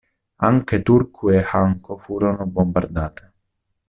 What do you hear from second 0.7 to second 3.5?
Turku e Hanko furono bombardate.